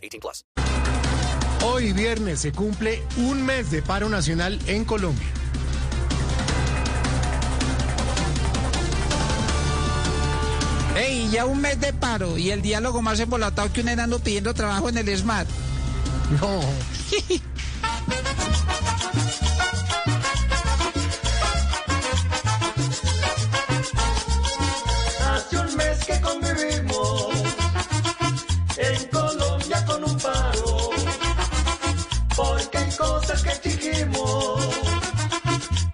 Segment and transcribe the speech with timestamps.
[0.00, 0.44] 18 plus.
[1.62, 5.26] Hoy viernes se cumple un mes de paro nacional en Colombia.
[10.96, 14.54] Ey, ya un mes de paro y el diálogo más embolatado que un enano pidiendo
[14.54, 15.46] trabajo en el SMAT.
[16.40, 16.60] No.
[29.86, 30.90] Con un paro,
[32.36, 34.64] porque hay cosas que exigimos,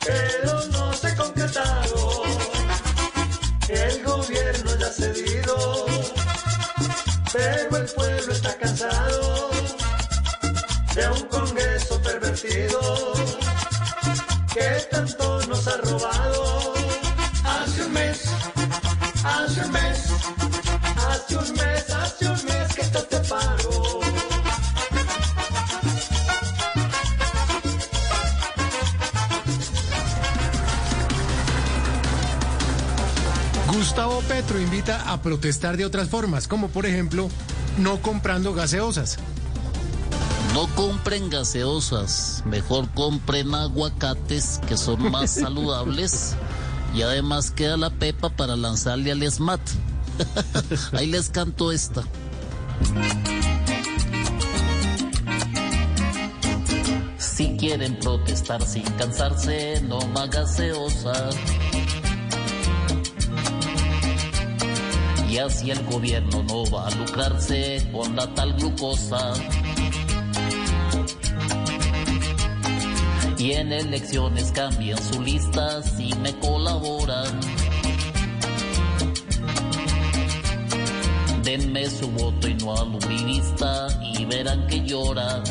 [0.04, 2.26] pero no se concretaron.
[3.68, 5.86] El gobierno ya ha cedido,
[7.32, 9.50] pero el pueblo está cansado
[10.94, 12.80] de un Congreso pervertido
[14.52, 16.74] que tanto nos ha robado.
[17.44, 18.26] Hace un mes
[19.26, 20.08] Hace un mes,
[21.08, 23.65] hace un mes, hace un mes que esto te paro.
[33.86, 37.28] Gustavo Petro invita a protestar de otras formas, como por ejemplo
[37.78, 39.16] no comprando gaseosas.
[40.54, 46.34] No compren gaseosas, mejor compren aguacates que son más saludables
[46.96, 49.60] y además queda la pepa para lanzarle al SMAT.
[50.92, 52.02] Ahí les canto esta.
[57.18, 61.30] Si quieren protestar sin cansarse, no más gaseosa.
[65.36, 69.34] Y así el gobierno no va a lucrarse con la tal glucosa.
[73.36, 77.38] Y en elecciones cambian su lista si me colaboran.
[81.42, 82.88] Denme su voto y no al
[84.14, 85.42] y verán que llora.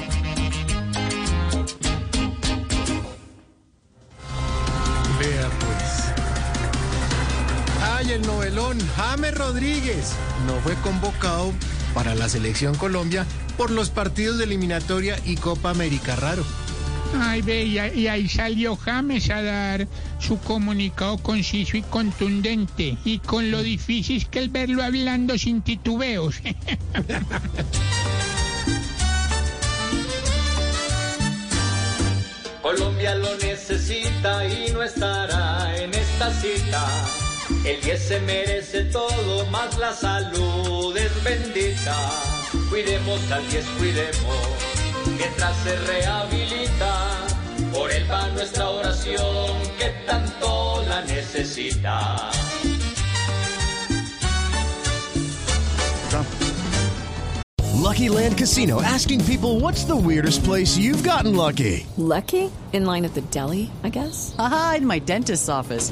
[8.96, 10.14] James Rodríguez
[10.48, 11.54] no fue convocado
[11.94, 13.26] para la selección Colombia
[13.58, 16.16] por los partidos de eliminatoria y Copa América.
[16.16, 16.46] Raro.
[17.20, 19.88] Ay, ve, y, y ahí salió James a dar
[20.20, 26.42] su comunicado conciso y contundente, y con lo difícil que el verlo hablando sin titubeos.
[32.62, 37.25] Colombia lo necesita y no estará en esta cita.
[37.64, 41.96] El 10 se merece todo, más la salud es bendita.
[42.70, 44.48] Cuidemos al 10, cuidemos,
[45.18, 47.28] mientras se rehabilita.
[47.72, 52.32] Por él va nuestra oración, que tanto la necesita.
[57.74, 61.86] Lucky Land Casino asking people what's the weirdest place you've gotten lucky?
[61.98, 62.50] Lucky?
[62.74, 64.36] In line at the deli, I guess?
[64.40, 65.92] Aha, in my dentist's office.